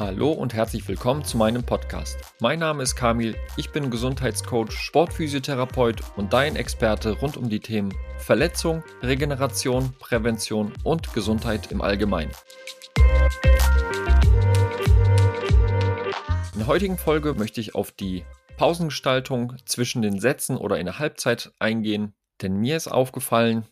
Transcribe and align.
Hallo 0.00 0.32
und 0.32 0.54
herzlich 0.54 0.88
willkommen 0.88 1.24
zu 1.24 1.36
meinem 1.36 1.62
Podcast. 1.62 2.16
Mein 2.40 2.58
Name 2.58 2.82
ist 2.82 2.96
Kamil, 2.96 3.36
ich 3.58 3.70
bin 3.70 3.90
Gesundheitscoach, 3.90 4.72
Sportphysiotherapeut 4.72 6.00
und 6.16 6.32
dein 6.32 6.56
Experte 6.56 7.10
rund 7.10 7.36
um 7.36 7.50
die 7.50 7.60
Themen 7.60 7.92
Verletzung, 8.16 8.82
Regeneration, 9.02 9.92
Prävention 9.98 10.72
und 10.84 11.12
Gesundheit 11.12 11.70
im 11.70 11.82
Allgemeinen. 11.82 12.30
In 16.54 16.60
der 16.60 16.66
heutigen 16.66 16.96
Folge 16.96 17.34
möchte 17.34 17.60
ich 17.60 17.74
auf 17.74 17.92
die 17.92 18.24
Pausengestaltung 18.56 19.56
zwischen 19.66 20.00
den 20.00 20.18
Sätzen 20.18 20.56
oder 20.56 20.78
in 20.78 20.86
der 20.86 20.98
Halbzeit 20.98 21.52
eingehen, 21.58 22.14
denn 22.40 22.56
mir 22.56 22.78
ist 22.78 22.88
aufgefallen, 22.88 23.66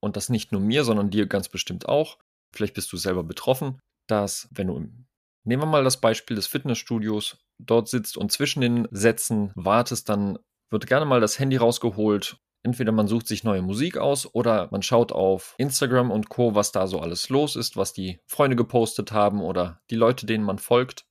und 0.00 0.16
das 0.16 0.30
nicht 0.30 0.50
nur 0.50 0.62
mir, 0.62 0.84
sondern 0.84 1.10
dir 1.10 1.26
ganz 1.26 1.50
bestimmt 1.50 1.86
auch, 1.90 2.16
vielleicht 2.52 2.72
bist 2.72 2.90
du 2.90 2.96
selber 2.96 3.22
betroffen, 3.22 3.80
dass 4.06 4.48
wenn 4.50 4.68
du 4.68 4.76
im 4.78 5.03
Nehmen 5.44 5.62
wir 5.62 5.66
mal 5.66 5.84
das 5.84 6.00
Beispiel 6.00 6.36
des 6.36 6.46
Fitnessstudios. 6.46 7.38
Dort 7.58 7.88
sitzt 7.88 8.16
und 8.16 8.32
zwischen 8.32 8.60
den 8.60 8.88
Sätzen 8.90 9.52
wartest, 9.54 10.08
dann 10.08 10.38
wird 10.70 10.86
gerne 10.86 11.06
mal 11.06 11.20
das 11.20 11.38
Handy 11.38 11.56
rausgeholt. 11.56 12.38
Entweder 12.62 12.92
man 12.92 13.06
sucht 13.06 13.26
sich 13.28 13.44
neue 13.44 13.60
Musik 13.60 13.98
aus 13.98 14.34
oder 14.34 14.68
man 14.70 14.82
schaut 14.82 15.12
auf 15.12 15.54
Instagram 15.58 16.10
und 16.10 16.30
Co., 16.30 16.54
was 16.54 16.72
da 16.72 16.86
so 16.86 16.98
alles 16.98 17.28
los 17.28 17.56
ist, 17.56 17.76
was 17.76 17.92
die 17.92 18.20
Freunde 18.26 18.56
gepostet 18.56 19.12
haben 19.12 19.42
oder 19.42 19.80
die 19.90 19.96
Leute, 19.96 20.24
denen 20.24 20.44
man 20.44 20.58
folgt. 20.58 21.04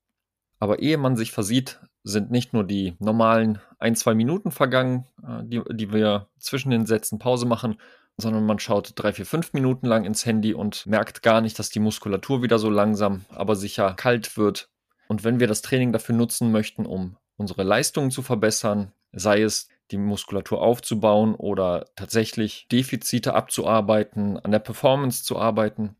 Aber 0.57 0.79
ehe 0.79 0.97
man 0.97 1.15
sich 1.15 1.31
versieht, 1.31 1.79
sind 2.03 2.31
nicht 2.31 2.53
nur 2.53 2.63
die 2.63 2.95
normalen 2.99 3.61
ein, 3.77 3.95
zwei 3.95 4.15
Minuten 4.15 4.49
vergangen, 4.49 5.05
äh, 5.21 5.43
die, 5.43 5.61
die 5.71 5.93
wir 5.93 6.29
zwischen 6.39 6.71
den 6.71 6.87
Sätzen 6.87 7.19
Pause 7.19 7.45
machen, 7.45 7.77
sondern 8.17 8.45
man 8.45 8.59
schaut 8.59 8.93
drei, 8.95 9.13
vier, 9.13 9.25
fünf 9.25 9.53
Minuten 9.53 9.87
lang 9.87 10.05
ins 10.05 10.25
Handy 10.25 10.53
und 10.53 10.85
merkt 10.85 11.23
gar 11.23 11.41
nicht, 11.41 11.57
dass 11.57 11.69
die 11.69 11.79
Muskulatur 11.79 12.41
wieder 12.43 12.59
so 12.59 12.69
langsam, 12.69 13.25
aber 13.29 13.55
sicher 13.55 13.93
kalt 13.93 14.37
wird. 14.37 14.69
Und 15.07 15.23
wenn 15.23 15.39
wir 15.39 15.47
das 15.47 15.61
Training 15.61 15.91
dafür 15.91 16.15
nutzen 16.15 16.51
möchten, 16.51 16.85
um 16.85 17.17
unsere 17.37 17.63
Leistungen 17.63 18.11
zu 18.11 18.21
verbessern, 18.21 18.91
sei 19.11 19.41
es 19.41 19.67
die 19.91 19.97
Muskulatur 19.97 20.61
aufzubauen 20.61 21.35
oder 21.35 21.85
tatsächlich 21.95 22.67
Defizite 22.71 23.33
abzuarbeiten, 23.33 24.37
an 24.39 24.51
der 24.51 24.59
Performance 24.59 25.23
zu 25.23 25.37
arbeiten, 25.37 25.95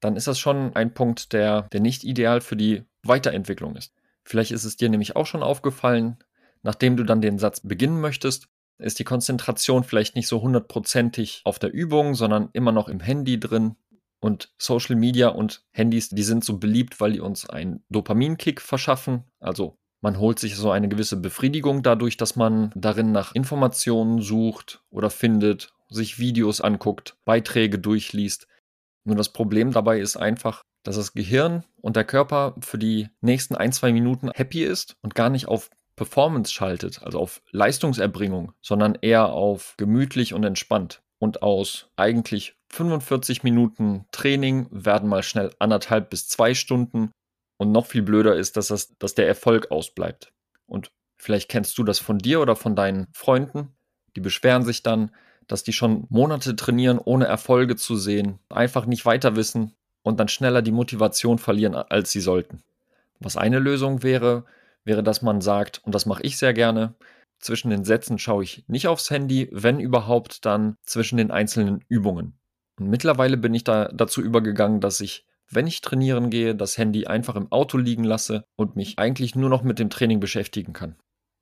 dann 0.00 0.16
ist 0.16 0.26
das 0.26 0.38
schon 0.38 0.74
ein 0.76 0.94
Punkt, 0.94 1.32
der, 1.32 1.62
der 1.72 1.80
nicht 1.80 2.04
ideal 2.04 2.40
für 2.40 2.56
die 2.56 2.84
Weiterentwicklung 3.02 3.76
ist. 3.76 3.92
Vielleicht 4.24 4.50
ist 4.50 4.64
es 4.64 4.76
dir 4.76 4.88
nämlich 4.88 5.16
auch 5.16 5.26
schon 5.26 5.42
aufgefallen, 5.42 6.18
nachdem 6.62 6.96
du 6.96 7.04
dann 7.04 7.20
den 7.20 7.38
Satz 7.38 7.60
beginnen 7.60 8.00
möchtest, 8.00 8.48
ist 8.78 8.98
die 8.98 9.04
Konzentration 9.04 9.84
vielleicht 9.84 10.16
nicht 10.16 10.28
so 10.28 10.42
hundertprozentig 10.42 11.42
auf 11.44 11.58
der 11.58 11.72
Übung, 11.72 12.14
sondern 12.14 12.50
immer 12.52 12.72
noch 12.72 12.88
im 12.88 13.00
Handy 13.00 13.40
drin. 13.40 13.76
Und 14.20 14.52
Social 14.58 14.96
Media 14.96 15.28
und 15.28 15.64
Handys, 15.72 16.08
die 16.08 16.22
sind 16.22 16.44
so 16.44 16.58
beliebt, 16.58 17.00
weil 17.00 17.12
die 17.12 17.20
uns 17.20 17.48
einen 17.48 17.84
Dopaminkick 17.90 18.60
verschaffen. 18.60 19.24
Also 19.40 19.78
man 20.00 20.18
holt 20.18 20.38
sich 20.38 20.56
so 20.56 20.70
eine 20.70 20.88
gewisse 20.88 21.16
Befriedigung 21.16 21.82
dadurch, 21.82 22.16
dass 22.16 22.36
man 22.36 22.70
darin 22.74 23.12
nach 23.12 23.34
Informationen 23.34 24.20
sucht 24.20 24.82
oder 24.90 25.10
findet, 25.10 25.72
sich 25.88 26.18
Videos 26.18 26.60
anguckt, 26.60 27.16
Beiträge 27.24 27.78
durchliest. 27.78 28.46
Nur 29.04 29.16
das 29.16 29.32
Problem 29.32 29.72
dabei 29.72 30.00
ist 30.00 30.16
einfach, 30.16 30.62
dass 30.82 30.96
das 30.96 31.12
Gehirn 31.12 31.64
und 31.80 31.96
der 31.96 32.04
Körper 32.04 32.54
für 32.60 32.78
die 32.78 33.08
nächsten 33.20 33.54
ein, 33.54 33.72
zwei 33.72 33.92
Minuten 33.92 34.30
happy 34.34 34.62
ist 34.62 34.96
und 35.02 35.14
gar 35.14 35.30
nicht 35.30 35.48
auf 35.48 35.70
Performance 35.96 36.52
schaltet, 36.52 37.02
also 37.02 37.18
auf 37.18 37.42
Leistungserbringung, 37.50 38.52
sondern 38.60 38.96
eher 39.00 39.32
auf 39.32 39.74
gemütlich 39.76 40.34
und 40.34 40.44
entspannt. 40.44 41.02
Und 41.18 41.42
aus 41.42 41.88
eigentlich 41.96 42.54
45 42.68 43.42
Minuten 43.42 44.04
Training 44.12 44.68
werden 44.70 45.08
mal 45.08 45.22
schnell 45.22 45.50
anderthalb 45.58 46.10
bis 46.10 46.28
zwei 46.28 46.54
Stunden. 46.54 47.10
Und 47.56 47.72
noch 47.72 47.86
viel 47.86 48.02
blöder 48.02 48.36
ist, 48.36 48.58
dass, 48.58 48.68
das, 48.68 48.98
dass 48.98 49.14
der 49.14 49.26
Erfolg 49.26 49.70
ausbleibt. 49.70 50.32
Und 50.66 50.90
vielleicht 51.16 51.48
kennst 51.48 51.78
du 51.78 51.84
das 51.84 51.98
von 51.98 52.18
dir 52.18 52.40
oder 52.40 52.54
von 52.54 52.76
deinen 52.76 53.06
Freunden. 53.12 53.74
Die 54.14 54.20
beschweren 54.20 54.62
sich 54.62 54.82
dann, 54.82 55.10
dass 55.46 55.62
die 55.62 55.72
schon 55.72 56.06
Monate 56.10 56.56
trainieren, 56.56 56.98
ohne 56.98 57.26
Erfolge 57.26 57.76
zu 57.76 57.96
sehen, 57.96 58.40
einfach 58.50 58.84
nicht 58.84 59.06
weiter 59.06 59.36
wissen 59.36 59.72
und 60.02 60.20
dann 60.20 60.28
schneller 60.28 60.60
die 60.60 60.72
Motivation 60.72 61.38
verlieren, 61.38 61.74
als 61.74 62.10
sie 62.10 62.20
sollten. 62.20 62.62
Was 63.20 63.36
eine 63.36 63.58
Lösung 63.58 64.02
wäre, 64.02 64.44
wäre, 64.86 65.02
dass 65.02 65.20
man 65.20 65.40
sagt, 65.40 65.82
und 65.84 65.94
das 65.94 66.06
mache 66.06 66.22
ich 66.22 66.38
sehr 66.38 66.54
gerne, 66.54 66.94
zwischen 67.38 67.70
den 67.70 67.84
Sätzen 67.84 68.18
schaue 68.18 68.44
ich 68.44 68.64
nicht 68.66 68.88
aufs 68.88 69.10
Handy, 69.10 69.48
wenn 69.52 69.78
überhaupt 69.78 70.46
dann 70.46 70.76
zwischen 70.84 71.18
den 71.18 71.30
einzelnen 71.30 71.84
Übungen. 71.88 72.38
Und 72.78 72.88
mittlerweile 72.88 73.36
bin 73.36 73.54
ich 73.54 73.64
da 73.64 73.88
dazu 73.92 74.22
übergegangen, 74.22 74.80
dass 74.80 75.00
ich, 75.00 75.26
wenn 75.50 75.66
ich 75.66 75.80
trainieren 75.80 76.30
gehe, 76.30 76.54
das 76.54 76.78
Handy 76.78 77.06
einfach 77.06 77.36
im 77.36 77.50
Auto 77.52 77.78
liegen 77.78 78.04
lasse 78.04 78.44
und 78.56 78.76
mich 78.76 78.98
eigentlich 78.98 79.34
nur 79.34 79.50
noch 79.50 79.62
mit 79.62 79.78
dem 79.78 79.90
Training 79.90 80.20
beschäftigen 80.20 80.72
kann. 80.72 80.96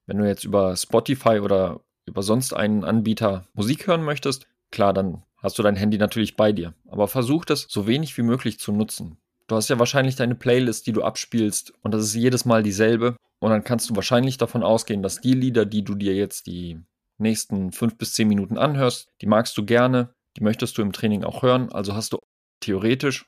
Wenn 0.06 0.18
du 0.18 0.26
jetzt 0.26 0.44
über 0.44 0.76
Spotify 0.76 1.40
oder 1.40 1.80
über 2.06 2.22
sonst 2.22 2.52
einen 2.52 2.84
Anbieter 2.84 3.46
Musik 3.54 3.86
hören 3.86 4.02
möchtest, 4.02 4.46
klar, 4.70 4.92
dann 4.92 5.22
hast 5.38 5.58
du 5.58 5.62
dein 5.62 5.76
Handy 5.76 5.98
natürlich 5.98 6.36
bei 6.36 6.52
dir. 6.52 6.74
Aber 6.88 7.08
versuch 7.08 7.44
das 7.44 7.66
so 7.68 7.86
wenig 7.86 8.16
wie 8.16 8.22
möglich 8.22 8.58
zu 8.58 8.72
nutzen. 8.72 9.16
Du 9.46 9.56
hast 9.56 9.68
ja 9.68 9.78
wahrscheinlich 9.78 10.16
deine 10.16 10.34
Playlist, 10.34 10.86
die 10.86 10.92
du 10.92 11.02
abspielst 11.02 11.72
und 11.82 11.92
das 11.92 12.02
ist 12.02 12.14
jedes 12.14 12.44
Mal 12.44 12.62
dieselbe. 12.62 13.16
Und 13.44 13.50
dann 13.50 13.62
kannst 13.62 13.90
du 13.90 13.94
wahrscheinlich 13.94 14.38
davon 14.38 14.62
ausgehen, 14.62 15.02
dass 15.02 15.20
die 15.20 15.34
Lieder, 15.34 15.66
die 15.66 15.84
du 15.84 15.96
dir 15.96 16.14
jetzt 16.14 16.46
die 16.46 16.80
nächsten 17.18 17.72
fünf 17.72 17.98
bis 17.98 18.14
zehn 18.14 18.26
Minuten 18.26 18.56
anhörst, 18.56 19.10
die 19.20 19.26
magst 19.26 19.58
du 19.58 19.66
gerne, 19.66 20.14
die 20.38 20.42
möchtest 20.42 20.78
du 20.78 20.82
im 20.82 20.94
Training 20.94 21.24
auch 21.24 21.42
hören. 21.42 21.70
Also 21.70 21.94
hast 21.94 22.14
du 22.14 22.20
theoretisch 22.60 23.26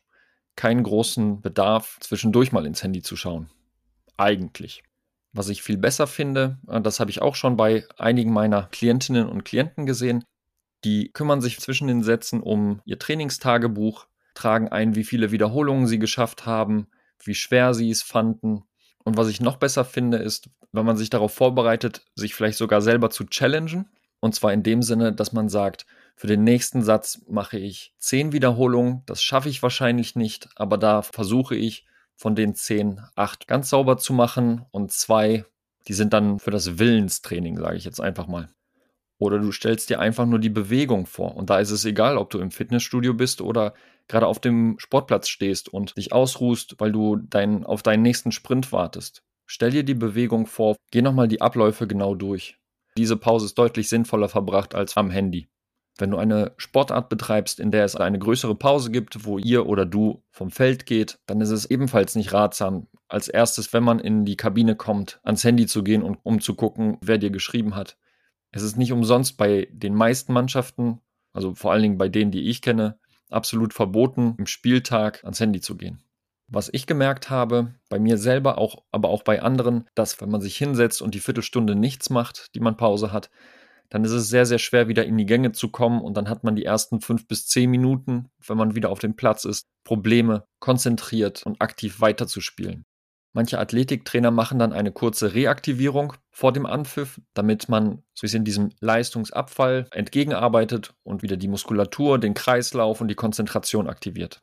keinen 0.57 0.85
großen 0.85 1.43
Bedarf, 1.43 1.99
zwischendurch 2.01 2.51
mal 2.51 2.65
ins 2.65 2.83
Handy 2.83 3.03
zu 3.03 3.15
schauen. 3.15 3.51
Eigentlich. 4.17 4.83
Was 5.35 5.51
ich 5.51 5.63
viel 5.63 5.77
besser 5.77 6.07
finde, 6.07 6.61
äh, 6.67 6.81
das 6.81 6.99
habe 6.99 7.11
ich 7.11 7.21
auch 7.21 7.35
schon 7.35 7.59
bei 7.59 7.85
einigen 7.99 8.33
meiner 8.33 8.69
Klientinnen 8.69 9.29
und 9.29 9.45
Klienten 9.45 9.85
gesehen, 9.85 10.25
die 10.83 11.11
kümmern 11.13 11.43
sich 11.43 11.61
zwischen 11.61 11.89
den 11.89 12.03
Sätzen 12.03 12.41
um 12.41 12.81
ihr 12.87 12.99
Trainingstagebuch, 12.99 14.07
tragen 14.33 14.69
ein, 14.69 14.95
wie 14.95 15.05
viele 15.05 15.31
Wiederholungen 15.31 15.87
sie 15.87 15.99
geschafft 15.99 16.47
haben, 16.47 16.87
wie 17.23 17.35
schwer 17.35 17.75
sie 17.75 17.91
es 17.91 18.03
fanden. 18.03 18.63
Und 19.07 19.17
was 19.17 19.29
ich 19.29 19.41
noch 19.41 19.57
besser 19.57 19.85
finde, 19.85 20.17
ist, 20.17 20.51
wenn 20.73 20.85
man 20.85 20.97
sich 20.97 21.11
darauf 21.11 21.33
vorbereitet, 21.33 22.03
sich 22.17 22.35
vielleicht 22.35 22.59
sogar 22.59 22.81
selber 22.81 23.09
zu 23.09 23.25
challengen. 23.25 23.89
Und 24.19 24.35
zwar 24.35 24.53
in 24.53 24.65
dem 24.65 24.83
Sinne, 24.83 25.13
dass 25.13 25.33
man 25.33 25.49
sagt, 25.49 25.87
für 26.17 26.27
den 26.27 26.43
nächsten 26.43 26.83
Satz 26.83 27.23
mache 27.29 27.57
ich 27.57 27.95
zehn 27.99 28.33
Wiederholungen. 28.33 29.05
Das 29.07 29.23
schaffe 29.23 29.49
ich 29.49 29.63
wahrscheinlich 29.63 30.17
nicht, 30.17 30.49
aber 30.57 30.77
da 30.77 31.03
versuche 31.03 31.55
ich 31.55 31.87
von 32.17 32.35
den 32.35 32.57
zehn 32.57 33.01
acht 33.15 33.47
ganz 33.47 33.71
sauber 33.71 33.97
zu 33.97 34.13
machen 34.13 34.67
und 34.73 34.91
zwei, 34.91 35.45
die 35.87 35.95
sind 35.95 36.13
dann 36.13 36.41
für 36.41 36.51
das 36.51 36.81
Willenstraining, 36.81 37.59
sage 37.59 37.77
ich 37.77 37.85
jetzt 37.85 38.01
einfach 38.01 38.27
mal. 38.27 38.49
Oder 39.19 39.39
du 39.39 39.51
stellst 39.51 39.89
dir 39.89 39.99
einfach 39.99 40.27
nur 40.27 40.39
die 40.39 40.51
Bewegung 40.51 41.07
vor. 41.07 41.37
Und 41.37 41.49
da 41.49 41.59
ist 41.59 41.71
es 41.71 41.85
egal, 41.85 42.19
ob 42.19 42.31
du 42.31 42.39
im 42.39 42.51
Fitnessstudio 42.51 43.15
bist 43.15 43.41
oder 43.41 43.75
gerade 44.09 44.27
auf 44.27 44.41
dem 44.41 44.79
Sportplatz 44.79 45.29
stehst 45.29 45.69
und 45.69 45.97
dich 45.97 46.13
ausruhst, 46.13 46.77
weil 46.79 46.93
du 46.93 47.17
dein, 47.17 47.65
auf 47.65 47.83
deinen 47.83 48.03
nächsten 48.03 48.33
Sprint 48.33 48.73
wartest. 48.73 49.23
Stell 49.47 49.71
dir 49.71 49.85
die 49.85 49.95
Bewegung 49.95 50.47
vor, 50.47 50.77
geh 50.91 51.03
nochmal 51.03 51.29
die 51.29 51.41
Abläufe 51.41 51.87
genau 51.87 52.15
durch. 52.15 52.59
Diese 52.97 53.17
Pause 53.17 53.47
ist 53.47 53.59
deutlich 53.59 53.89
sinnvoller 53.89 54.29
verbracht 54.29 54.75
als 54.75 54.97
am 54.97 55.11
Handy. 55.11 55.49
Wenn 55.99 56.11
du 56.11 56.19
eine 56.19 56.53
Sportart 56.59 57.09
betreibst, 57.09 57.59
in 57.59 57.71
der 57.71 57.85
es 57.85 57.97
eine 57.97 58.19
größere 58.19 58.55
Pause 58.55 58.91
gibt, 58.91 59.25
wo 59.25 59.39
ihr 59.39 59.67
oder 59.67 59.87
du 59.87 60.23
vom 60.31 60.51
Feld 60.51 60.85
geht, 60.85 61.19
dann 61.27 61.41
ist 61.41 61.51
es 61.51 61.71
ebenfalls 61.71 62.17
nicht 62.17 62.35
ratsam, 62.35 62.89
als 63.09 63.29
erstes, 63.29 63.73
wenn 63.73 63.85
man 63.85 63.99
in 63.99 64.25
die 64.25 64.37
Kabine 64.37 64.77
kommt, 64.77 65.21
ans 65.23 65.45
Handy 65.45 65.67
zu 65.67 65.83
gehen 65.83 66.03
und 66.03 66.19
um 66.23 66.41
zu 66.41 66.55
gucken, 66.55 66.99
wer 67.01 67.19
dir 67.19 67.31
geschrieben 67.31 67.75
hat. 67.77 67.97
Es 68.53 68.63
ist 68.63 68.77
nicht 68.77 68.93
umsonst 68.93 69.37
bei 69.37 69.69
den 69.71 69.95
meisten 69.95 70.33
Mannschaften, 70.33 71.01
also 71.33 71.55
vor 71.55 71.73
allen 71.73 71.83
Dingen 71.83 71.99
bei 71.99 72.09
denen, 72.09 72.31
die 72.31 72.49
ich 72.49 72.63
kenne, 72.63 72.99
absolut 73.31 73.75
verboten, 73.75 74.35
im 74.39 74.47
Spieltag 74.47 75.25
ans 75.25 75.41
Handy 75.41 75.61
zu 75.61 75.77
gehen. 75.77 76.03
Was 76.49 76.71
ich 76.73 76.87
gemerkt 76.87 77.29
habe, 77.29 77.75
bei 77.89 77.99
mir 77.99 78.19
selber, 78.19 78.59
auch, 78.59 78.85
aber 78.93 79.09
auch 79.09 79.25
bei 79.25 79.43
anderen, 79.43 79.89
dass 79.95 80.21
wenn 80.21 80.31
man 80.31 80.41
sich 80.41 80.57
hinsetzt 80.57 81.03
und 81.03 81.15
die 81.15 81.21
Viertelstunde 81.21 81.75
nichts 81.75 82.09
macht, 82.09 82.55
die 82.55 82.61
man 82.61 82.77
Pause 82.77 83.13
hat, 83.13 83.31
dann 83.91 84.05
ist 84.05 84.13
es 84.13 84.29
sehr, 84.29 84.47
sehr 84.47 84.59
schwer, 84.59 84.89
wieder 84.89 85.05
in 85.05 85.17
die 85.17 85.27
Gänge 85.27 85.53
zu 85.53 85.71
kommen 85.71 86.01
und 86.01 86.17
dann 86.17 86.29
hat 86.29 86.45
man 86.45 86.57
die 86.57 86.65
ersten 86.65 87.01
fünf 87.01 87.27
bis 87.27 87.47
zehn 87.47 87.71
Minuten, 87.71 88.31
wenn 88.47 88.57
man 88.57 88.75
wieder 88.75 88.91
auf 88.91 88.99
dem 88.99 89.17
Platz 89.17 89.45
ist, 89.45 89.67
Probleme, 89.85 90.45
konzentriert 90.61 91.45
und 91.45 91.61
aktiv 91.61 92.01
weiterzuspielen. 92.01 92.85
Manche 93.37 93.59
Athletiktrainer 93.59 94.31
machen 94.31 94.59
dann 94.59 94.73
eine 94.73 94.93
kurze 94.93 95.35
Reaktivierung 95.35 96.15
vor 96.31 96.55
dem 96.55 96.65
Anpfiff, 96.65 97.21
damit 97.35 97.69
man 97.69 98.03
so 98.15 98.21
ein 98.21 98.23
bisschen 98.23 98.45
diesem 98.47 98.71
Leistungsabfall 98.81 99.89
entgegenarbeitet 99.91 100.95
und 101.03 101.21
wieder 101.23 101.37
die 101.37 101.47
Muskulatur, 101.47 102.19
den 102.19 102.33
Kreislauf 102.33 103.03
und 103.03 103.09
die 103.09 103.15
Konzentration 103.15 103.89
aktiviert. 103.89 104.41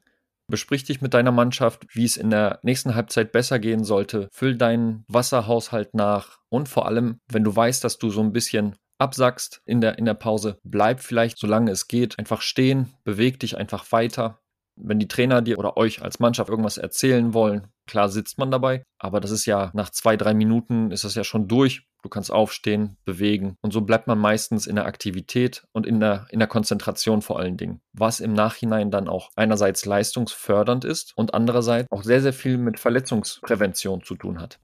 Besprich 0.48 0.84
dich 0.84 1.02
mit 1.02 1.16
deiner 1.16 1.32
Mannschaft, 1.32 1.88
wie 1.92 2.06
es 2.06 2.18
in 2.18 2.30
der 2.30 2.60
nächsten 2.62 2.94
Halbzeit 2.94 3.32
besser 3.32 3.58
gehen 3.58 3.84
sollte. 3.84 4.30
Füll 4.32 4.58
deinen 4.58 5.06
Wasserhaushalt 5.08 5.96
nach 5.96 6.38
und 6.50 6.70
vor 6.70 6.86
allem, 6.86 7.20
wenn 7.28 7.44
du 7.44 7.56
weißt, 7.56 7.84
dass 7.84 7.98
du 7.98 8.12
so 8.12 8.22
ein 8.22 8.32
bisschen 8.32 8.76
absackst 9.00 9.64
in 9.66 9.82
der, 9.82 9.98
in 9.98 10.06
der 10.06 10.14
Pause, 10.14 10.60
bleib 10.64 11.00
vielleicht, 11.00 11.40
solange 11.40 11.72
es 11.72 11.88
geht, 11.88 12.20
einfach 12.20 12.42
stehen, 12.42 12.94
beweg 13.04 13.40
dich 13.40 13.58
einfach 13.58 13.92
weiter 13.92 14.43
Wenn 14.76 15.00
die 15.00 15.08
Trainer 15.08 15.42
dir 15.42 15.60
oder 15.60 15.78
euch 15.78 16.02
als 16.02 16.20
Mannschaft 16.20 16.50
irgendwas 16.50 16.78
erzählen 16.78 17.34
wollen, 17.34 17.68
klar 17.86 18.10
sitzt 18.10 18.38
man 18.38 18.52
dabei, 18.52 18.84
aber 18.98 19.20
das 19.20 19.32
ist 19.32 19.46
ja 19.46 19.72
nach 19.74 19.90
zwei, 19.90 20.18
drei 20.18 20.34
Minuten 20.34 20.92
ist 20.92 21.04
das 21.04 21.16
ja 21.16 21.24
schon 21.24 21.48
durch. 21.48 21.88
Du 22.02 22.10
kannst 22.10 22.32
aufstehen, 22.32 22.98
bewegen 23.06 23.56
und 23.62 23.72
so 23.72 23.82
bleibt 23.82 24.08
man 24.08 24.20
meistens 24.20 24.68
in 24.68 24.76
der 24.76 24.86
Aktivität 24.86 25.64
und 25.72 25.86
in 25.86 26.02
der, 26.02 26.26
in 26.32 26.40
der 26.40 26.50
Konzentration 26.50 27.22
vor 27.22 27.40
allen 27.40 27.56
Dingen. 27.56 27.80
Was 27.94 28.20
im 28.20 28.34
Nachhinein 28.34 28.92
dann 28.92 29.08
auch 29.08 29.30
einerseits 29.36 29.86
leistungsfördernd 29.86 30.84
ist 30.84 31.16
und 31.16 31.34
andererseits 31.34 31.90
auch 31.92 32.04
sehr, 32.04 32.22
sehr 32.22 32.34
viel 32.34 32.58
mit 32.58 32.80
Verletzungsprävention 32.80 34.04
zu 34.04 34.16
tun 34.16 34.42
hat. 34.42 34.60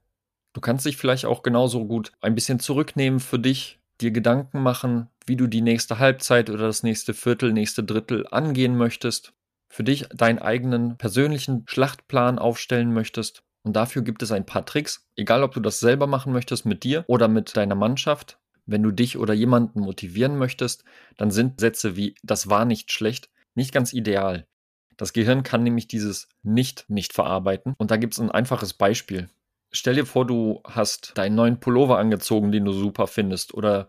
Du 0.52 0.60
kannst 0.60 0.84
dich 0.84 0.96
vielleicht 0.96 1.24
auch 1.24 1.42
genauso 1.42 1.86
gut 1.86 2.12
ein 2.20 2.34
bisschen 2.34 2.58
zurücknehmen 2.58 3.20
für 3.20 3.38
dich, 3.38 3.78
dir 4.00 4.10
Gedanken 4.10 4.62
machen, 4.62 5.08
wie 5.26 5.36
du 5.36 5.46
die 5.46 5.60
nächste 5.60 5.98
Halbzeit 5.98 6.50
oder 6.50 6.66
das 6.66 6.82
nächste 6.82 7.14
Viertel, 7.14 7.52
nächste 7.52 7.84
Drittel 7.84 8.26
angehen 8.30 8.76
möchtest, 8.76 9.32
für 9.70 9.84
dich 9.84 10.06
deinen 10.14 10.38
eigenen 10.38 10.98
persönlichen 10.98 11.64
Schlachtplan 11.66 12.38
aufstellen 12.38 12.92
möchtest. 12.92 13.42
Und 13.62 13.74
dafür 13.76 14.02
gibt 14.02 14.22
es 14.22 14.32
ein 14.32 14.44
paar 14.44 14.66
Tricks, 14.66 15.06
egal 15.16 15.42
ob 15.42 15.54
du 15.54 15.60
das 15.60 15.80
selber 15.80 16.06
machen 16.06 16.32
möchtest 16.32 16.66
mit 16.66 16.84
dir 16.84 17.04
oder 17.06 17.28
mit 17.28 17.56
deiner 17.56 17.74
Mannschaft. 17.74 18.38
Wenn 18.66 18.82
du 18.82 18.90
dich 18.90 19.16
oder 19.16 19.32
jemanden 19.32 19.80
motivieren 19.80 20.36
möchtest, 20.36 20.84
dann 21.16 21.30
sind 21.30 21.60
Sätze 21.60 21.96
wie 21.96 22.14
das 22.22 22.50
war 22.50 22.64
nicht 22.64 22.92
schlecht 22.92 23.30
nicht 23.54 23.72
ganz 23.72 23.92
ideal. 23.92 24.46
Das 24.96 25.12
Gehirn 25.12 25.42
kann 25.42 25.62
nämlich 25.62 25.88
dieses 25.88 26.28
nicht 26.42 26.84
nicht 26.88 27.12
verarbeiten. 27.12 27.74
Und 27.78 27.90
da 27.90 27.96
gibt 27.96 28.14
es 28.14 28.20
ein 28.20 28.30
einfaches 28.30 28.74
Beispiel. 28.74 29.28
Stell 29.72 29.94
dir 29.94 30.06
vor, 30.06 30.26
du 30.26 30.60
hast 30.64 31.12
deinen 31.16 31.36
neuen 31.36 31.60
Pullover 31.60 31.98
angezogen, 31.98 32.50
den 32.50 32.64
du 32.64 32.72
super 32.72 33.06
findest, 33.06 33.54
oder 33.54 33.88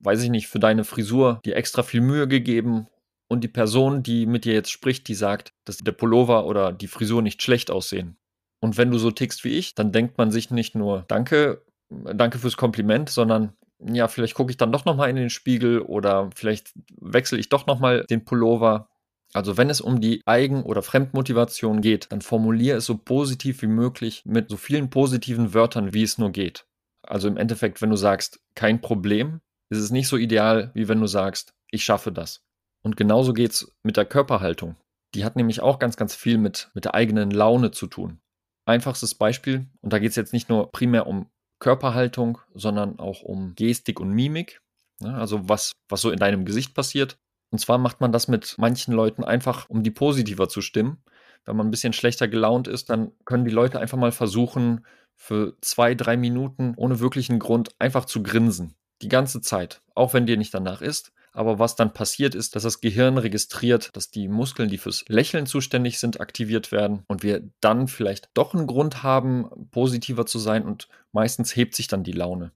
weiß 0.00 0.22
ich 0.22 0.30
nicht, 0.30 0.48
für 0.48 0.58
deine 0.58 0.82
Frisur 0.82 1.40
dir 1.44 1.54
extra 1.54 1.84
viel 1.84 2.00
Mühe 2.00 2.26
gegeben 2.26 2.88
und 3.32 3.42
die 3.42 3.48
Person, 3.48 4.02
die 4.02 4.26
mit 4.26 4.44
dir 4.44 4.52
jetzt 4.52 4.70
spricht, 4.70 5.08
die 5.08 5.14
sagt, 5.14 5.52
dass 5.64 5.78
der 5.78 5.92
Pullover 5.92 6.46
oder 6.46 6.72
die 6.72 6.86
Frisur 6.86 7.22
nicht 7.22 7.42
schlecht 7.42 7.70
aussehen. 7.70 8.16
Und 8.60 8.76
wenn 8.76 8.90
du 8.90 8.98
so 8.98 9.10
tickst 9.10 9.44
wie 9.44 9.58
ich, 9.58 9.74
dann 9.74 9.90
denkt 9.90 10.18
man 10.18 10.30
sich 10.30 10.50
nicht 10.50 10.74
nur 10.74 11.04
Danke, 11.08 11.62
danke 11.90 12.38
fürs 12.38 12.56
Kompliment, 12.56 13.10
sondern 13.10 13.54
ja, 13.84 14.06
vielleicht 14.06 14.34
gucke 14.34 14.52
ich 14.52 14.56
dann 14.56 14.70
doch 14.70 14.84
nochmal 14.84 15.10
in 15.10 15.16
den 15.16 15.30
Spiegel 15.30 15.80
oder 15.80 16.30
vielleicht 16.36 16.72
wechsle 17.00 17.38
ich 17.38 17.48
doch 17.48 17.66
nochmal 17.66 18.04
den 18.08 18.24
Pullover 18.24 18.88
also 19.32 19.56
wenn 19.56 19.70
es 19.70 19.80
um 19.80 20.00
die 20.00 20.22
Eigen- 20.26 20.62
oder 20.62 20.82
Fremdmotivation 20.82 21.80
geht, 21.80 22.12
dann 22.12 22.20
formuliere 22.20 22.78
es 22.78 22.86
so 22.86 22.98
positiv 22.98 23.62
wie 23.62 23.66
möglich 23.66 24.22
mit 24.26 24.50
so 24.50 24.56
vielen 24.56 24.90
positiven 24.90 25.54
Wörtern, 25.54 25.94
wie 25.94 26.02
es 26.02 26.18
nur 26.18 26.30
geht. 26.30 26.66
Also 27.02 27.28
im 27.28 27.36
Endeffekt, 27.36 27.80
wenn 27.80 27.90
du 27.90 27.96
sagst, 27.96 28.40
kein 28.54 28.80
Problem, 28.80 29.40
ist 29.70 29.78
es 29.78 29.90
nicht 29.90 30.08
so 30.08 30.16
ideal, 30.16 30.70
wie 30.74 30.88
wenn 30.88 31.00
du 31.00 31.06
sagst, 31.06 31.54
ich 31.70 31.82
schaffe 31.82 32.12
das. 32.12 32.44
Und 32.82 32.96
genauso 32.96 33.32
geht 33.32 33.52
es 33.52 33.72
mit 33.82 33.96
der 33.96 34.04
Körperhaltung. 34.04 34.76
Die 35.14 35.24
hat 35.24 35.36
nämlich 35.36 35.60
auch 35.60 35.78
ganz, 35.78 35.96
ganz 35.96 36.14
viel 36.14 36.38
mit, 36.38 36.70
mit 36.74 36.84
der 36.84 36.94
eigenen 36.94 37.30
Laune 37.30 37.70
zu 37.70 37.86
tun. 37.86 38.20
Einfachstes 38.64 39.14
Beispiel, 39.14 39.66
und 39.80 39.92
da 39.92 39.98
geht 39.98 40.10
es 40.10 40.16
jetzt 40.16 40.32
nicht 40.32 40.48
nur 40.48 40.70
primär 40.72 41.06
um 41.06 41.30
Körperhaltung, 41.58 42.38
sondern 42.54 42.98
auch 42.98 43.22
um 43.22 43.54
Gestik 43.54 44.00
und 44.00 44.10
Mimik. 44.10 44.62
Ne? 45.00 45.14
Also 45.14 45.48
was, 45.48 45.72
was 45.88 46.00
so 46.00 46.10
in 46.10 46.18
deinem 46.18 46.44
Gesicht 46.44 46.74
passiert. 46.74 47.18
Und 47.50 47.58
zwar 47.58 47.78
macht 47.78 48.00
man 48.00 48.12
das 48.12 48.28
mit 48.28 48.56
manchen 48.58 48.94
Leuten 48.94 49.24
einfach, 49.24 49.68
um 49.68 49.82
die 49.82 49.90
positiver 49.90 50.48
zu 50.48 50.60
stimmen. 50.60 51.04
Wenn 51.44 51.56
man 51.56 51.66
ein 51.66 51.70
bisschen 51.70 51.92
schlechter 51.92 52.28
gelaunt 52.28 52.66
ist, 52.66 52.88
dann 52.88 53.12
können 53.24 53.44
die 53.44 53.50
Leute 53.50 53.78
einfach 53.78 53.98
mal 53.98 54.12
versuchen, 54.12 54.86
für 55.14 55.56
zwei, 55.60 55.94
drei 55.94 56.16
Minuten 56.16 56.74
ohne 56.76 56.98
wirklichen 56.98 57.38
Grund 57.38 57.70
einfach 57.78 58.06
zu 58.06 58.22
grinsen. 58.22 58.74
Die 59.02 59.08
ganze 59.08 59.40
Zeit. 59.40 59.82
Auch 59.94 60.14
wenn 60.14 60.26
dir 60.26 60.36
nicht 60.36 60.54
danach 60.54 60.82
ist. 60.82 61.12
Aber 61.32 61.58
was 61.58 61.76
dann 61.76 61.94
passiert 61.94 62.34
ist, 62.34 62.54
dass 62.54 62.62
das 62.62 62.80
Gehirn 62.80 63.16
registriert, 63.16 63.90
dass 63.94 64.10
die 64.10 64.28
Muskeln, 64.28 64.68
die 64.68 64.78
fürs 64.78 65.04
Lächeln 65.08 65.46
zuständig 65.46 65.98
sind, 65.98 66.20
aktiviert 66.20 66.72
werden 66.72 67.04
und 67.08 67.22
wir 67.22 67.42
dann 67.60 67.88
vielleicht 67.88 68.28
doch 68.34 68.54
einen 68.54 68.66
Grund 68.66 69.02
haben, 69.02 69.68
positiver 69.70 70.26
zu 70.26 70.38
sein 70.38 70.64
und 70.66 70.88
meistens 71.12 71.56
hebt 71.56 71.74
sich 71.74 71.88
dann 71.88 72.04
die 72.04 72.12
Laune. 72.12 72.52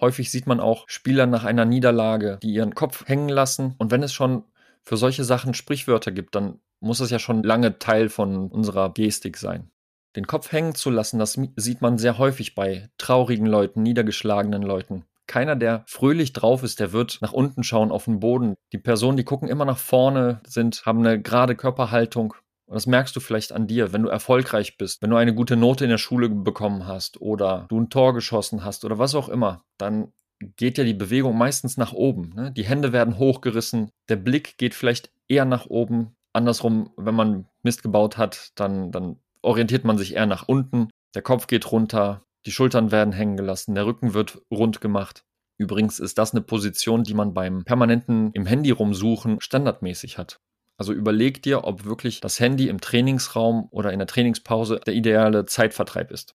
Häufig 0.00 0.30
sieht 0.30 0.46
man 0.46 0.60
auch 0.60 0.84
Spieler 0.88 1.26
nach 1.26 1.44
einer 1.44 1.64
Niederlage, 1.64 2.38
die 2.42 2.52
ihren 2.52 2.74
Kopf 2.74 3.08
hängen 3.08 3.28
lassen. 3.28 3.74
Und 3.78 3.90
wenn 3.90 4.02
es 4.02 4.12
schon 4.12 4.44
für 4.82 4.96
solche 4.96 5.24
Sachen 5.24 5.54
Sprichwörter 5.54 6.12
gibt, 6.12 6.34
dann 6.34 6.60
muss 6.80 7.00
es 7.00 7.10
ja 7.10 7.18
schon 7.18 7.42
lange 7.42 7.78
Teil 7.78 8.08
von 8.08 8.48
unserer 8.48 8.92
Gestik 8.92 9.36
sein. 9.36 9.70
Den 10.14 10.26
Kopf 10.26 10.52
hängen 10.52 10.74
zu 10.74 10.90
lassen, 10.90 11.18
das 11.18 11.38
sieht 11.56 11.80
man 11.80 11.98
sehr 11.98 12.18
häufig 12.18 12.54
bei 12.54 12.88
traurigen 12.96 13.46
Leuten, 13.46 13.82
niedergeschlagenen 13.82 14.62
Leuten. 14.62 15.04
Keiner, 15.28 15.54
der 15.54 15.84
fröhlich 15.86 16.32
drauf 16.32 16.64
ist, 16.64 16.80
der 16.80 16.92
wird 16.92 17.18
nach 17.20 17.32
unten 17.32 17.62
schauen 17.62 17.92
auf 17.92 18.06
den 18.06 18.18
Boden. 18.18 18.56
Die 18.72 18.78
Personen, 18.78 19.16
die 19.16 19.24
gucken 19.24 19.48
immer 19.48 19.64
nach 19.64 19.78
vorne, 19.78 20.40
sind, 20.44 20.84
haben 20.84 20.98
eine 20.98 21.22
gerade 21.22 21.54
Körperhaltung 21.54 22.34
und 22.68 22.74
das 22.74 22.86
merkst 22.86 23.16
du 23.16 23.20
vielleicht 23.20 23.52
an 23.52 23.66
dir, 23.66 23.94
wenn 23.94 24.02
du 24.02 24.10
erfolgreich 24.10 24.76
bist, 24.76 25.00
wenn 25.00 25.08
du 25.08 25.16
eine 25.16 25.34
gute 25.34 25.56
Note 25.56 25.84
in 25.84 25.90
der 25.90 25.96
Schule 25.96 26.28
bekommen 26.28 26.86
hast 26.86 27.18
oder 27.20 27.66
du 27.70 27.80
ein 27.80 27.88
Tor 27.88 28.12
geschossen 28.12 28.62
hast 28.62 28.84
oder 28.84 28.98
was 28.98 29.14
auch 29.14 29.30
immer, 29.30 29.62
dann 29.78 30.12
geht 30.38 30.76
ja 30.76 30.84
die 30.84 30.94
Bewegung 30.94 31.36
meistens 31.36 31.78
nach 31.78 31.94
oben. 31.94 32.30
Ne? 32.34 32.52
Die 32.52 32.66
Hände 32.66 32.92
werden 32.92 33.18
hochgerissen, 33.18 33.90
der 34.10 34.16
Blick 34.16 34.58
geht 34.58 34.74
vielleicht 34.74 35.10
eher 35.28 35.46
nach 35.46 35.66
oben. 35.66 36.14
Andersrum, 36.34 36.90
wenn 36.98 37.14
man 37.14 37.48
Mist 37.62 37.82
gebaut 37.82 38.18
hat, 38.18 38.50
dann, 38.54 38.92
dann 38.92 39.16
orientiert 39.40 39.84
man 39.84 39.96
sich 39.96 40.14
eher 40.14 40.26
nach 40.26 40.46
unten, 40.46 40.90
der 41.14 41.22
Kopf 41.22 41.46
geht 41.46 41.72
runter, 41.72 42.22
die 42.46 42.52
Schultern 42.52 42.90
werden 42.90 43.12
hängen 43.12 43.36
gelassen, 43.36 43.74
der 43.74 43.86
Rücken 43.86 44.14
wird 44.14 44.40
rund 44.50 44.80
gemacht. 44.80 45.24
Übrigens 45.56 45.98
ist 45.98 46.18
das 46.18 46.32
eine 46.32 46.40
Position, 46.40 47.02
die 47.02 47.14
man 47.14 47.34
beim 47.34 47.64
permanenten 47.64 48.30
im 48.32 48.46
Handy 48.46 48.70
rumsuchen 48.70 49.40
standardmäßig 49.40 50.16
hat. 50.16 50.40
Also 50.76 50.92
überleg 50.92 51.42
dir, 51.42 51.64
ob 51.64 51.84
wirklich 51.84 52.20
das 52.20 52.38
Handy 52.38 52.68
im 52.68 52.80
Trainingsraum 52.80 53.66
oder 53.72 53.92
in 53.92 53.98
der 53.98 54.06
Trainingspause 54.06 54.80
der 54.86 54.94
ideale 54.94 55.44
Zeitvertreib 55.44 56.12
ist. 56.12 56.36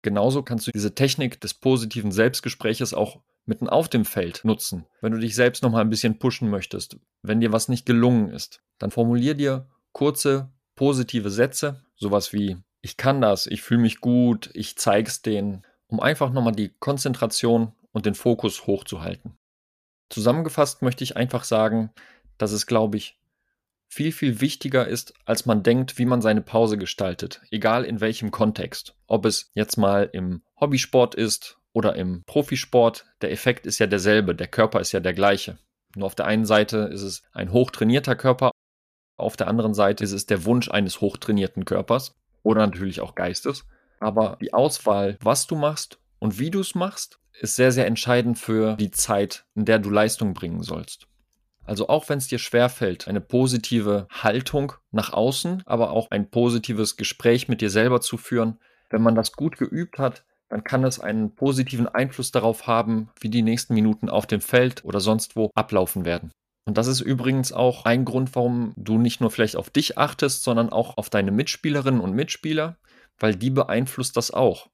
Genauso 0.00 0.42
kannst 0.42 0.66
du 0.66 0.70
diese 0.72 0.94
Technik 0.94 1.40
des 1.40 1.52
positiven 1.52 2.10
Selbstgespräches 2.10 2.94
auch 2.94 3.20
mitten 3.44 3.68
auf 3.68 3.88
dem 3.88 4.04
Feld 4.04 4.44
nutzen. 4.44 4.86
Wenn 5.02 5.12
du 5.12 5.18
dich 5.18 5.34
selbst 5.34 5.62
nochmal 5.62 5.82
ein 5.82 5.90
bisschen 5.90 6.18
pushen 6.18 6.48
möchtest, 6.48 6.96
wenn 7.22 7.40
dir 7.40 7.52
was 7.52 7.68
nicht 7.68 7.84
gelungen 7.84 8.30
ist, 8.30 8.62
dann 8.78 8.90
formulier 8.90 9.34
dir 9.34 9.68
kurze 9.92 10.50
positive 10.74 11.30
Sätze, 11.30 11.82
sowas 11.96 12.32
wie 12.32 12.56
ich 12.86 12.96
kann 12.96 13.20
das, 13.20 13.48
ich 13.48 13.62
fühle 13.62 13.80
mich 13.80 14.00
gut, 14.00 14.48
ich 14.54 14.78
zeig's 14.78 15.20
denen, 15.20 15.66
um 15.88 15.98
einfach 15.98 16.30
nochmal 16.30 16.54
die 16.54 16.68
Konzentration 16.78 17.72
und 17.90 18.06
den 18.06 18.14
Fokus 18.14 18.68
hochzuhalten. 18.68 19.36
Zusammengefasst 20.08 20.82
möchte 20.82 21.02
ich 21.02 21.16
einfach 21.16 21.42
sagen, 21.42 21.90
dass 22.38 22.52
es, 22.52 22.64
glaube 22.68 22.96
ich, 22.96 23.18
viel, 23.88 24.12
viel 24.12 24.40
wichtiger 24.40 24.86
ist, 24.86 25.14
als 25.24 25.46
man 25.46 25.64
denkt, 25.64 25.98
wie 25.98 26.06
man 26.06 26.22
seine 26.22 26.42
Pause 26.42 26.78
gestaltet, 26.78 27.40
egal 27.50 27.82
in 27.84 28.00
welchem 28.00 28.30
Kontext. 28.30 28.94
Ob 29.08 29.24
es 29.24 29.50
jetzt 29.54 29.76
mal 29.76 30.08
im 30.12 30.42
Hobbysport 30.60 31.16
ist 31.16 31.58
oder 31.72 31.96
im 31.96 32.22
Profisport, 32.22 33.04
der 33.20 33.32
Effekt 33.32 33.66
ist 33.66 33.80
ja 33.80 33.88
derselbe, 33.88 34.36
der 34.36 34.46
Körper 34.46 34.78
ist 34.78 34.92
ja 34.92 35.00
der 35.00 35.12
gleiche. 35.12 35.58
Nur 35.96 36.06
auf 36.06 36.14
der 36.14 36.26
einen 36.26 36.46
Seite 36.46 36.88
ist 36.92 37.02
es 37.02 37.24
ein 37.32 37.50
hochtrainierter 37.50 38.14
Körper, 38.14 38.52
auf 39.16 39.36
der 39.36 39.48
anderen 39.48 39.74
Seite 39.74 40.04
ist 40.04 40.12
es 40.12 40.26
der 40.26 40.44
Wunsch 40.44 40.70
eines 40.70 41.00
hochtrainierten 41.00 41.64
Körpers 41.64 42.14
oder 42.46 42.64
natürlich 42.64 43.00
auch 43.00 43.16
Geistes. 43.16 43.66
Aber 43.98 44.38
die 44.40 44.54
Auswahl, 44.54 45.18
was 45.20 45.48
du 45.48 45.56
machst 45.56 45.98
und 46.20 46.38
wie 46.38 46.50
du 46.50 46.60
es 46.60 46.74
machst, 46.76 47.18
ist 47.40 47.56
sehr, 47.56 47.72
sehr 47.72 47.86
entscheidend 47.86 48.38
für 48.38 48.76
die 48.76 48.92
Zeit, 48.92 49.44
in 49.54 49.64
der 49.64 49.80
du 49.80 49.90
Leistung 49.90 50.32
bringen 50.32 50.62
sollst. 50.62 51.08
Also 51.64 51.88
auch 51.88 52.08
wenn 52.08 52.18
es 52.18 52.28
dir 52.28 52.38
schwerfällt, 52.38 53.08
eine 53.08 53.20
positive 53.20 54.06
Haltung 54.10 54.74
nach 54.92 55.12
außen, 55.12 55.64
aber 55.66 55.90
auch 55.90 56.10
ein 56.10 56.30
positives 56.30 56.96
Gespräch 56.96 57.48
mit 57.48 57.60
dir 57.60 57.70
selber 57.70 58.00
zu 58.00 58.16
führen, 58.16 58.60
wenn 58.90 59.02
man 59.02 59.16
das 59.16 59.32
gut 59.32 59.58
geübt 59.58 59.98
hat, 59.98 60.24
dann 60.48 60.62
kann 60.62 60.84
es 60.84 61.00
einen 61.00 61.34
positiven 61.34 61.88
Einfluss 61.88 62.30
darauf 62.30 62.68
haben, 62.68 63.10
wie 63.18 63.30
die 63.30 63.42
nächsten 63.42 63.74
Minuten 63.74 64.08
auf 64.08 64.28
dem 64.28 64.40
Feld 64.40 64.84
oder 64.84 65.00
sonst 65.00 65.34
wo 65.34 65.50
ablaufen 65.56 66.04
werden. 66.04 66.30
Und 66.66 66.76
das 66.76 66.88
ist 66.88 67.00
übrigens 67.00 67.52
auch 67.52 67.84
ein 67.84 68.04
Grund, 68.04 68.34
warum 68.34 68.74
du 68.76 68.98
nicht 68.98 69.20
nur 69.20 69.30
vielleicht 69.30 69.56
auf 69.56 69.70
dich 69.70 69.96
achtest, 69.96 70.42
sondern 70.42 70.68
auch 70.70 70.96
auf 70.96 71.08
deine 71.08 71.30
Mitspielerinnen 71.30 72.00
und 72.00 72.12
Mitspieler, 72.12 72.76
weil 73.18 73.36
die 73.36 73.50
beeinflusst 73.50 74.16
das 74.16 74.32
auch. 74.32 74.68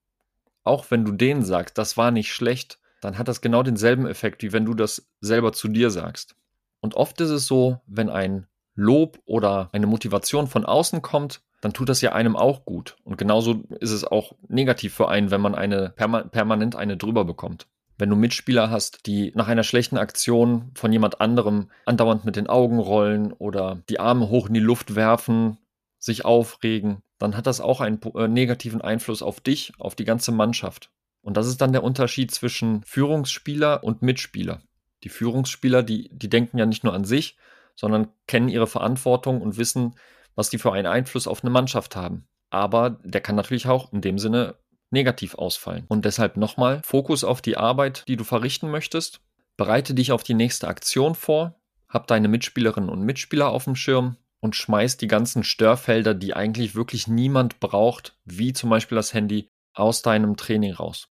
Auch 0.64 0.90
wenn 0.90 1.04
du 1.04 1.12
denen 1.12 1.44
sagst, 1.44 1.76
das 1.76 1.98
war 1.98 2.10
nicht 2.10 2.32
schlecht, 2.32 2.78
dann 3.02 3.18
hat 3.18 3.28
das 3.28 3.42
genau 3.42 3.62
denselben 3.62 4.06
Effekt, 4.06 4.42
wie 4.42 4.52
wenn 4.52 4.64
du 4.64 4.74
das 4.74 5.06
selber 5.20 5.52
zu 5.52 5.68
dir 5.68 5.90
sagst. 5.90 6.34
Und 6.80 6.94
oft 6.94 7.20
ist 7.20 7.30
es 7.30 7.46
so, 7.46 7.80
wenn 7.86 8.08
ein 8.08 8.46
Lob 8.74 9.18
oder 9.26 9.68
eine 9.72 9.86
Motivation 9.86 10.46
von 10.46 10.64
außen 10.64 11.02
kommt, 11.02 11.42
dann 11.60 11.74
tut 11.74 11.88
das 11.88 12.00
ja 12.00 12.12
einem 12.12 12.36
auch 12.36 12.64
gut. 12.64 12.96
Und 13.04 13.18
genauso 13.18 13.64
ist 13.80 13.90
es 13.90 14.04
auch 14.04 14.32
negativ 14.48 14.94
für 14.94 15.08
einen, 15.08 15.30
wenn 15.30 15.40
man 15.40 15.54
eine 15.54 15.90
perma 15.90 16.22
permanent 16.22 16.74
eine 16.74 16.96
drüber 16.96 17.24
bekommt. 17.24 17.66
Wenn 18.02 18.10
du 18.10 18.16
Mitspieler 18.16 18.68
hast, 18.68 19.06
die 19.06 19.30
nach 19.36 19.46
einer 19.46 19.62
schlechten 19.62 19.96
Aktion 19.96 20.72
von 20.74 20.92
jemand 20.92 21.20
anderem 21.20 21.70
andauernd 21.86 22.24
mit 22.24 22.34
den 22.34 22.48
Augen 22.48 22.80
rollen 22.80 23.32
oder 23.32 23.80
die 23.88 24.00
Arme 24.00 24.28
hoch 24.28 24.48
in 24.48 24.54
die 24.54 24.60
Luft 24.60 24.96
werfen, 24.96 25.58
sich 26.00 26.24
aufregen, 26.24 26.98
dann 27.18 27.36
hat 27.36 27.46
das 27.46 27.60
auch 27.60 27.80
einen 27.80 28.00
äh, 28.16 28.26
negativen 28.26 28.80
Einfluss 28.80 29.22
auf 29.22 29.40
dich, 29.40 29.72
auf 29.78 29.94
die 29.94 30.04
ganze 30.04 30.32
Mannschaft. 30.32 30.90
Und 31.20 31.36
das 31.36 31.46
ist 31.46 31.60
dann 31.60 31.70
der 31.70 31.84
Unterschied 31.84 32.32
zwischen 32.32 32.82
Führungsspieler 32.82 33.84
und 33.84 34.02
Mitspieler 34.02 34.62
die 35.04 35.08
Führungsspieler, 35.08 35.84
die, 35.84 36.08
die 36.12 36.28
denken 36.28 36.58
ja 36.58 36.66
nicht 36.66 36.84
nur 36.84 36.94
an 36.94 37.04
sich, 37.04 37.36
sondern 37.76 38.08
kennen 38.26 38.48
ihre 38.48 38.66
Verantwortung 38.66 39.40
und 39.40 39.56
wissen, 39.56 39.94
was 40.34 40.50
die 40.50 40.58
für 40.58 40.72
einen 40.72 40.86
Einfluss 40.86 41.28
auf 41.28 41.44
eine 41.44 41.50
Mannschaft 41.50 41.96
haben. 41.96 42.26
Aber 42.50 42.98
der 43.04 43.20
kann 43.20 43.36
natürlich 43.36 43.66
auch 43.66 43.92
in 43.92 44.00
dem 44.00 44.18
Sinne 44.18 44.56
negativ 44.92 45.34
ausfallen. 45.34 45.84
Und 45.88 46.04
deshalb 46.04 46.36
nochmal 46.36 46.80
Fokus 46.84 47.24
auf 47.24 47.40
die 47.42 47.56
Arbeit, 47.56 48.04
die 48.08 48.16
du 48.16 48.24
verrichten 48.24 48.70
möchtest. 48.70 49.20
Bereite 49.56 49.94
dich 49.94 50.12
auf 50.12 50.22
die 50.22 50.34
nächste 50.34 50.68
Aktion 50.68 51.14
vor, 51.14 51.54
hab 51.88 52.06
deine 52.06 52.28
Mitspielerinnen 52.28 52.90
und 52.90 53.02
Mitspieler 53.02 53.50
auf 53.50 53.64
dem 53.64 53.76
Schirm 53.76 54.16
und 54.40 54.56
schmeiß 54.56 54.96
die 54.96 55.08
ganzen 55.08 55.44
Störfelder, 55.44 56.14
die 56.14 56.34
eigentlich 56.34 56.74
wirklich 56.74 57.06
niemand 57.06 57.60
braucht, 57.60 58.16
wie 58.24 58.52
zum 58.52 58.70
Beispiel 58.70 58.96
das 58.96 59.14
Handy, 59.14 59.48
aus 59.74 60.02
deinem 60.02 60.36
Training 60.36 60.72
raus. 60.72 61.08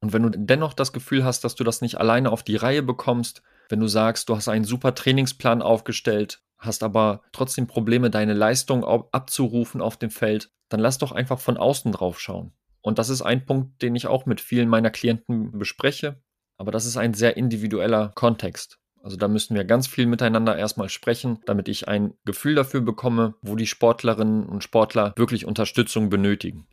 Und 0.00 0.12
wenn 0.12 0.22
du 0.22 0.30
dennoch 0.30 0.74
das 0.74 0.92
Gefühl 0.92 1.24
hast, 1.24 1.44
dass 1.44 1.54
du 1.54 1.64
das 1.64 1.80
nicht 1.80 1.98
alleine 1.98 2.30
auf 2.30 2.42
die 2.42 2.56
Reihe 2.56 2.82
bekommst, 2.82 3.42
wenn 3.68 3.80
du 3.80 3.86
sagst, 3.86 4.28
du 4.28 4.36
hast 4.36 4.48
einen 4.48 4.64
super 4.64 4.94
Trainingsplan 4.94 5.62
aufgestellt, 5.62 6.42
hast 6.58 6.82
aber 6.82 7.22
trotzdem 7.32 7.66
Probleme, 7.66 8.10
deine 8.10 8.34
Leistung 8.34 8.84
abzurufen 8.84 9.80
auf 9.80 9.96
dem 9.96 10.10
Feld, 10.10 10.50
dann 10.68 10.80
lass 10.80 10.98
doch 10.98 11.12
einfach 11.12 11.40
von 11.40 11.56
außen 11.56 11.92
drauf 11.92 12.20
schauen. 12.20 12.52
Und 12.84 12.98
das 12.98 13.08
ist 13.08 13.22
ein 13.22 13.46
Punkt, 13.46 13.80
den 13.80 13.96
ich 13.96 14.08
auch 14.08 14.26
mit 14.26 14.42
vielen 14.42 14.68
meiner 14.68 14.90
Klienten 14.90 15.58
bespreche. 15.58 16.20
Aber 16.58 16.70
das 16.70 16.84
ist 16.84 16.98
ein 16.98 17.14
sehr 17.14 17.38
individueller 17.38 18.12
Kontext. 18.14 18.78
Also 19.02 19.16
da 19.16 19.26
müssen 19.26 19.54
wir 19.56 19.64
ganz 19.64 19.86
viel 19.86 20.04
miteinander 20.04 20.56
erstmal 20.56 20.90
sprechen, 20.90 21.38
damit 21.46 21.68
ich 21.68 21.88
ein 21.88 22.12
Gefühl 22.26 22.54
dafür 22.54 22.82
bekomme, 22.82 23.36
wo 23.40 23.56
die 23.56 23.66
Sportlerinnen 23.66 24.44
und 24.44 24.62
Sportler 24.62 25.14
wirklich 25.16 25.46
Unterstützung 25.46 26.10
benötigen. 26.10 26.66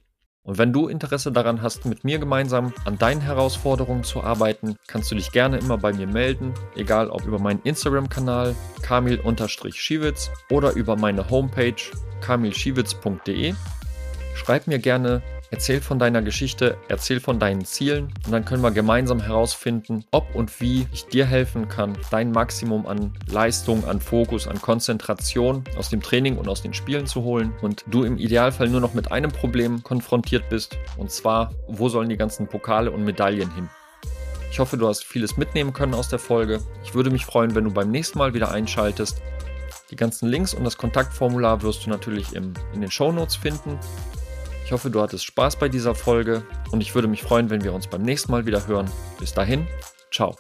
Und 0.43 0.57
wenn 0.57 0.73
du 0.73 0.89
Interesse 0.89 1.31
daran 1.31 1.61
hast, 1.61 1.85
mit 1.85 2.03
mir 2.03 2.19
gemeinsam 2.19 2.73
an 2.83 2.97
deinen 2.97 3.21
Herausforderungen 3.21 4.03
zu 4.03 4.21
arbeiten, 4.21 4.75
kannst 4.87 5.11
du 5.11 5.15
dich 5.15 5.31
gerne 5.31 5.59
immer 5.59 5.77
bei 5.77 5.93
mir 5.93 6.07
melden, 6.07 6.53
egal 6.75 7.09
ob 7.09 7.25
über 7.25 7.39
meinen 7.39 7.61
Instagram-Kanal 7.63 8.53
kamil-schiewitz 8.81 10.29
oder 10.49 10.73
über 10.73 10.97
meine 10.97 11.29
Homepage 11.29 11.81
kamilschiewitz.de. 12.19 13.53
Schreib 14.35 14.67
mir 14.67 14.79
gerne 14.79 15.21
Erzähl 15.53 15.81
von 15.81 15.99
deiner 15.99 16.21
Geschichte, 16.21 16.77
erzähl 16.87 17.19
von 17.19 17.37
deinen 17.37 17.65
Zielen 17.65 18.05
und 18.25 18.31
dann 18.31 18.45
können 18.45 18.63
wir 18.63 18.71
gemeinsam 18.71 19.19
herausfinden, 19.19 20.05
ob 20.11 20.33
und 20.33 20.61
wie 20.61 20.87
ich 20.93 21.07
dir 21.07 21.25
helfen 21.25 21.67
kann, 21.67 21.97
dein 22.09 22.31
Maximum 22.31 22.87
an 22.87 23.13
Leistung, 23.27 23.83
an 23.83 23.99
Fokus, 23.99 24.47
an 24.47 24.61
Konzentration 24.61 25.65
aus 25.77 25.89
dem 25.89 26.01
Training 26.01 26.37
und 26.37 26.47
aus 26.47 26.61
den 26.61 26.73
Spielen 26.73 27.05
zu 27.05 27.23
holen 27.23 27.51
und 27.61 27.83
du 27.87 28.05
im 28.05 28.17
Idealfall 28.17 28.69
nur 28.69 28.79
noch 28.79 28.93
mit 28.93 29.11
einem 29.11 29.33
Problem 29.33 29.83
konfrontiert 29.83 30.49
bist 30.49 30.77
und 30.95 31.11
zwar, 31.11 31.53
wo 31.67 31.89
sollen 31.89 32.07
die 32.07 32.17
ganzen 32.17 32.47
Pokale 32.47 32.89
und 32.89 33.03
Medaillen 33.03 33.53
hin? 33.53 33.69
Ich 34.51 34.59
hoffe, 34.59 34.77
du 34.77 34.87
hast 34.87 35.03
vieles 35.03 35.35
mitnehmen 35.35 35.73
können 35.73 35.93
aus 35.93 36.07
der 36.07 36.19
Folge. 36.19 36.61
Ich 36.85 36.93
würde 36.93 37.09
mich 37.09 37.25
freuen, 37.25 37.55
wenn 37.55 37.65
du 37.65 37.71
beim 37.71 37.91
nächsten 37.91 38.19
Mal 38.19 38.33
wieder 38.33 38.51
einschaltest. 38.51 39.21
Die 39.89 39.97
ganzen 39.97 40.29
Links 40.29 40.53
und 40.53 40.63
das 40.63 40.77
Kontaktformular 40.77 41.61
wirst 41.61 41.85
du 41.85 41.89
natürlich 41.89 42.33
im, 42.33 42.53
in 42.73 42.79
den 42.79 42.91
Show 42.91 43.11
Notes 43.11 43.35
finden. 43.35 43.77
Ich 44.71 44.73
hoffe, 44.73 44.89
du 44.89 45.01
hattest 45.01 45.25
Spaß 45.25 45.57
bei 45.57 45.67
dieser 45.67 45.93
Folge 45.93 46.43
und 46.71 46.79
ich 46.79 46.95
würde 46.95 47.09
mich 47.09 47.23
freuen, 47.23 47.49
wenn 47.49 47.61
wir 47.61 47.73
uns 47.73 47.87
beim 47.87 48.03
nächsten 48.03 48.31
Mal 48.31 48.45
wieder 48.45 48.67
hören. 48.67 48.89
Bis 49.19 49.33
dahin, 49.33 49.67
ciao. 50.11 50.37